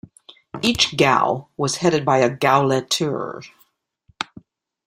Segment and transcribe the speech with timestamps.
[0.63, 3.43] Each "Gau" was headed by a "Gauleiter".